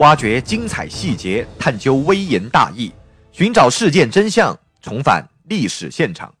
[0.00, 2.90] 挖掘精彩细节，探究微言大义，
[3.32, 6.34] 寻找事件真相，重返历史现场。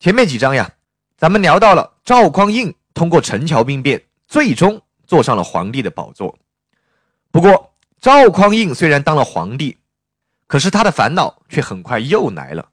[0.00, 0.72] 前面几章呀，
[1.18, 6.38] 咱们聊到了赵匡胤通过陈桥兵变，最终坐上了皇帝的宝座。
[7.30, 9.76] 不过，赵匡胤虽然当了皇帝，
[10.46, 12.70] 可是他的烦恼却很快又来了。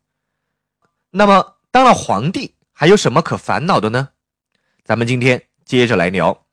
[1.11, 4.07] 那么，当了皇帝还有什么可烦恼的呢？
[4.85, 6.45] 咱们今天接着来聊。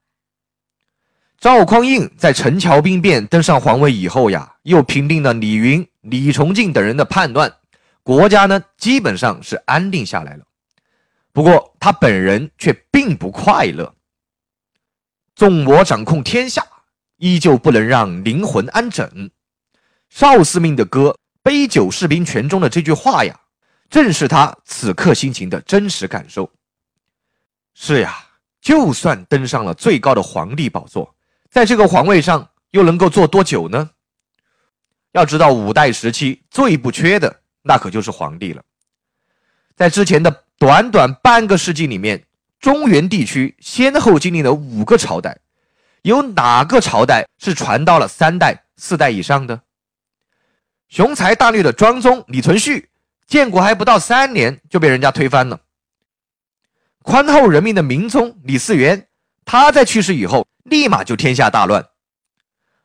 [1.39, 7.54] 赵匡胤在陈桥兵变登上皇位以后呀，又平定了李云、李崇敬等人的叛乱，
[8.03, 10.45] 国家呢基本上是安定下来了。
[11.32, 13.95] 不过他本人却并不快乐。
[15.35, 16.67] 纵我掌控天下，
[17.18, 19.31] 依旧不能让灵魂安枕。
[20.09, 21.11] 少司命的歌
[21.43, 23.39] 《杯酒释兵权》中的这句话呀，
[23.90, 26.50] 正是他此刻心情的真实感受。
[27.75, 28.25] 是呀，
[28.62, 31.14] 就算登上了最高的皇帝宝座。
[31.50, 33.91] 在这个皇位上又能够坐多久呢？
[35.12, 38.62] 要知道，五代时期最不缺的那可就是皇帝了。
[39.75, 42.23] 在之前的短短半个世纪里面，
[42.61, 45.39] 中原地区先后经历了五个朝代，
[46.03, 49.63] 有哪个朝代是传到了三代、四代以上的？
[50.89, 52.87] 雄才大略的庄宗李存勖，
[53.27, 55.59] 建国还不到三年就被人家推翻了。
[57.03, 59.09] 宽厚人民的明宗李嗣源，
[59.45, 60.47] 他在去世以后。
[60.67, 61.86] 立马就天下大乱，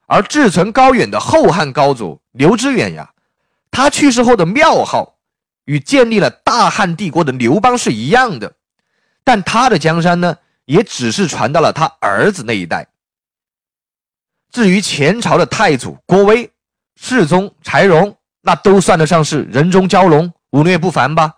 [0.05, 3.11] 而志存高远的后汉高祖刘知远呀，
[3.71, 5.17] 他去世后的庙号
[5.65, 8.53] 与建立了大汉帝国的刘邦是一样的，
[9.23, 12.87] 但他的江山呢，也只是传到了他儿子那一代。
[14.51, 16.51] 至于前朝的太祖郭威、
[16.95, 21.33] 世宗柴荣，那都算得上是人中蛟龙，武略不凡吧，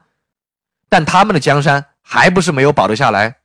[0.90, 3.38] 但他们的江山还不是没有保得下来。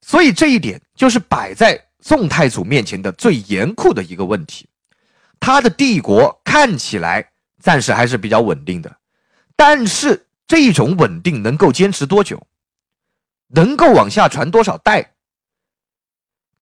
[0.00, 4.68] 所以这一点就是摆在宋太祖面前的最严酷的一个问题，
[5.38, 8.96] 他的帝国看起来暂时还是比较稳定的，
[9.56, 12.46] 但是这种稳定能够坚持多久，
[13.48, 15.12] 能够往下传多少代？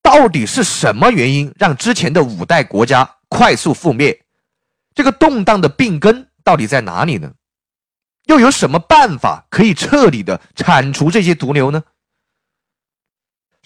[0.02, 4.24] 到底是什么原因让之前的五代国家快速覆灭？
[4.94, 7.32] 这个动荡的病根到底在哪里呢？
[8.24, 11.82] 又有什么办法可以彻底的铲除这些毒瘤呢？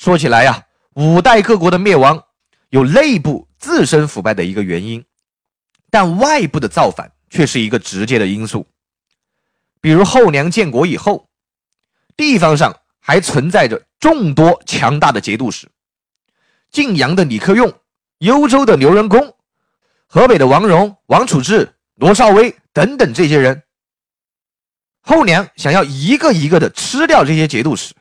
[0.02, 2.24] 说起来呀，五代各国的灭亡
[2.70, 5.04] 有内部自身腐败的一个原因，
[5.90, 8.66] 但外部的造反却是一个直接的因素。
[9.80, 11.28] 比如后梁建国以后，
[12.16, 15.68] 地方上还存在着众多强大的节度使，
[16.72, 17.72] 晋阳的李克用、
[18.18, 19.36] 幽州的刘仁恭、
[20.08, 23.62] 河北的王荣、王处志、罗绍威等等这些人。
[25.00, 27.94] 后梁想要一个一个的吃掉这些节度使。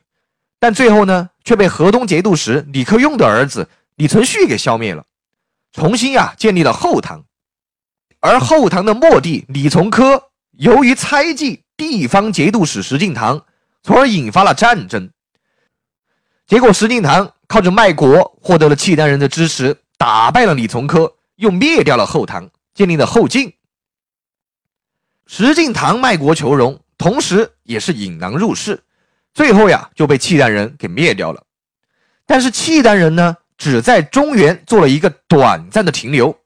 [0.61, 5.03] 但最后呢，却被河东节度使李克用的儿子李存勖给消灭了，
[5.73, 7.25] 重新呀建立了后唐。
[8.19, 13.41] 而后唐的末帝李从珂，由于猜忌地方节度使石敬瑭，
[13.81, 15.09] 从而引发了战争。
[16.45, 23.51] 结果石敬瑭靠着卖国获得了契丹人的支持，打败了李从珂，又灭掉了后唐，建立了后晋。
[25.25, 28.83] 石敬瑭卖国求荣，同时也是引狼入室。
[29.33, 31.43] 最后呀，就被契丹人给灭掉了。
[32.25, 36.37] 但是契丹人呢，只在中原做了一个短暂的停留，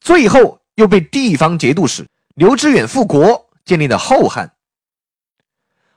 [0.00, 4.54] 最后又被地方节度使刘知远复国，建立了后汉。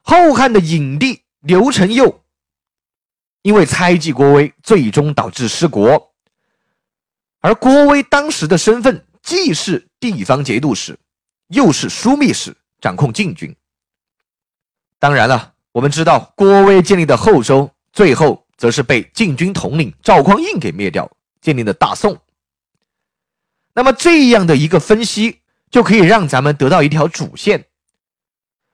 [0.01, 2.23] 后汉的影帝刘承佑，
[3.41, 6.13] 因为猜忌郭威，最终导致失国。
[7.39, 10.97] 而郭威当时的身份既是地方节度使，
[11.47, 13.55] 又是枢密使，掌控禁军。
[14.99, 15.52] 当然了。
[15.73, 21.11] 我们知道，郭威建立的后周，最后则是被禁军统领赵匡胤给灭掉，
[21.41, 22.15] 建立的大宋。
[23.73, 25.39] 那么这样的一个分析，
[25.71, 27.65] 就可以让咱们得到一条主线，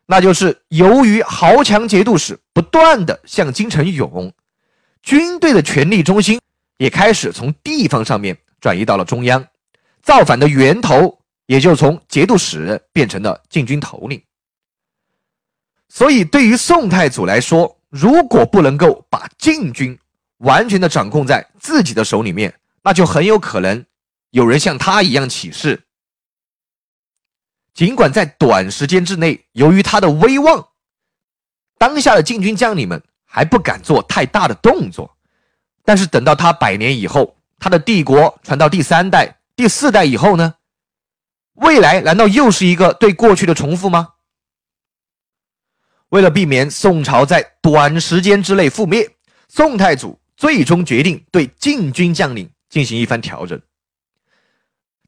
[0.07, 4.33] 那就是由于豪强节度使不断的向京城涌，
[5.01, 6.41] 军队的权力中心
[6.75, 9.47] 也开始从地方上面转移到了中央，
[10.03, 14.21] 造反的源头也就从节度使变成了禁军头领。
[15.89, 19.97] 所以，对于宋太祖来说，如果不能够把禁军
[20.37, 22.53] 完全的掌控在自己的手里面，
[22.83, 23.83] 那就很有可能
[24.29, 25.83] 有人像他一样起事。
[27.73, 30.67] 尽管在短时间之内，由于他的威望，
[31.77, 35.17] 当下的禁军将领们还不敢做太大的动作，
[35.83, 40.53] 但是等到他百年以后，他的帝国传到第三代、第四代以后呢？
[41.55, 44.09] 未来难道又是一个对过去的重复吗？
[46.09, 49.09] 为了避免宋朝在短时间之内覆灭，
[49.47, 53.59] 宋太祖最终决定对禁军将领进行一番调整。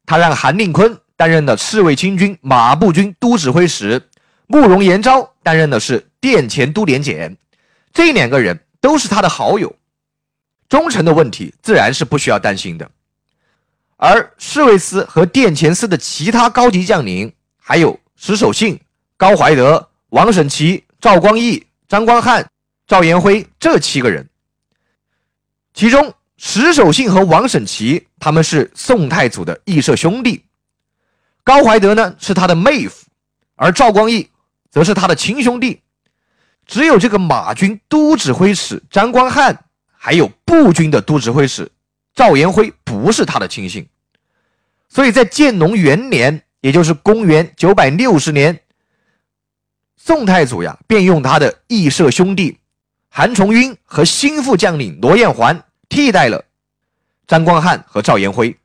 [0.06, 4.00] 他让韩令坤担任了侍卫亲军马步军都指挥使，
[4.46, 7.36] 慕容延昭担任的是殿前都点检。
[7.92, 9.74] 这两个人都是他的好友，
[10.68, 12.90] 忠诚的问题自然是不需要担心的。
[13.96, 18.80] 而侍卫司和殿前司的其他高级将领，还有石守信、
[19.16, 22.48] 高怀德、王审琦、赵光义、张光汉、
[22.86, 24.28] 赵延辉这七个人，
[25.74, 30.44] 其中石守信和王审琦他们是宋太祖的义社兄弟，
[31.42, 33.04] 高怀德呢是他的妹夫，
[33.56, 34.30] 而赵光义
[34.70, 35.80] 则是他的亲兄弟。
[36.66, 39.64] 只有这个马军都指挥使张光汉，
[39.98, 41.68] 还有步军的都指挥使
[42.14, 43.84] 赵延辉不是他的亲信，
[44.88, 48.60] 所以在建隆元年，也就是公元九百六十年，
[50.04, 52.58] 宋太祖呀便用他的义社兄弟
[53.08, 56.44] 韩重晕和心腹将领罗彦环替代了
[57.28, 58.58] 张光汉和赵延辉，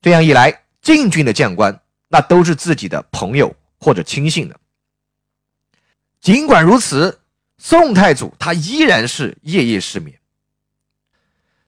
[0.00, 1.78] 这样一来，禁军的将官
[2.08, 4.58] 那都是自己的朋友或者亲信的。
[6.20, 7.18] 尽管如此。
[7.62, 10.18] 宋太祖他依然是夜夜失眠。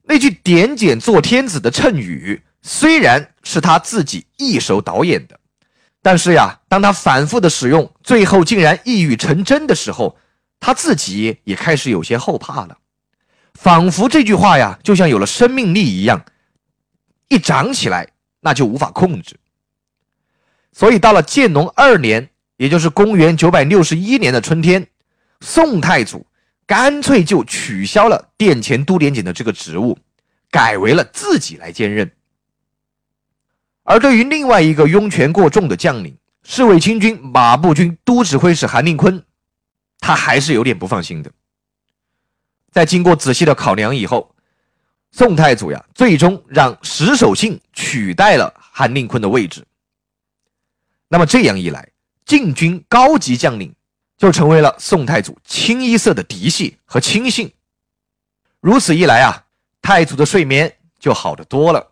[0.05, 5.39] 那句“点检做天子”的谶语，虽然是他自己一手导演的，
[6.03, 10.19] 但是呀，当他反复的使用，最后竟然一语成真的时候，
[10.59, 12.77] 他自己也开始有些后怕了，
[13.55, 16.25] 仿佛这句话呀，就像有了生命力一样，
[17.29, 18.09] 一长起来
[18.41, 19.37] 那就无法控制。
[20.73, 24.87] 所以到了建隆二年，也就是公元九百六十一年的春天。
[25.41, 26.27] 宋太祖
[26.67, 29.99] 干脆就取消了殿前都点检的这个职务，
[30.51, 32.11] 改为了自己来兼任。
[33.83, 39.25] 而对于另外一个拥权过重的将领，侍卫亲军马步军都指挥使韩令坤，
[39.99, 41.31] 他还是有点不放心的。
[42.71, 44.35] 在经过仔细的考量以后，
[45.11, 49.65] 宋太祖呀，最终让石守信取代了韩令坤的位置。
[51.09, 51.89] 那么这样一来，
[52.25, 53.75] 禁军高级将领。
[54.19, 57.53] 就成为了宋太祖清一色的嫡系和亲信。
[58.61, 59.45] 如此一来啊，
[59.81, 61.92] 太祖的睡眠就好得多了。